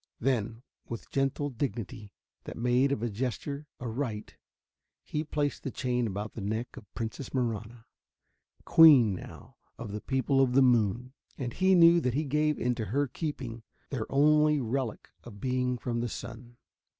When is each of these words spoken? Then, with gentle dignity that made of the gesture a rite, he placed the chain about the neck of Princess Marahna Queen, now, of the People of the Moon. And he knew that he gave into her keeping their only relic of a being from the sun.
Then, 0.19 0.63
with 0.89 1.11
gentle 1.11 1.51
dignity 1.51 2.11
that 2.45 2.57
made 2.57 2.91
of 2.91 3.01
the 3.01 3.09
gesture 3.11 3.67
a 3.79 3.87
rite, 3.87 4.35
he 5.03 5.23
placed 5.23 5.61
the 5.61 5.69
chain 5.69 6.07
about 6.07 6.33
the 6.33 6.41
neck 6.41 6.75
of 6.75 6.91
Princess 6.95 7.35
Marahna 7.35 7.85
Queen, 8.65 9.13
now, 9.13 9.57
of 9.77 9.91
the 9.91 10.01
People 10.01 10.41
of 10.41 10.53
the 10.53 10.63
Moon. 10.63 11.13
And 11.37 11.53
he 11.53 11.75
knew 11.75 12.01
that 12.01 12.15
he 12.15 12.23
gave 12.25 12.57
into 12.57 12.85
her 12.85 13.05
keeping 13.05 13.61
their 13.91 14.11
only 14.11 14.59
relic 14.59 15.09
of 15.23 15.33
a 15.33 15.35
being 15.35 15.77
from 15.77 16.01
the 16.01 16.09
sun. 16.09 16.57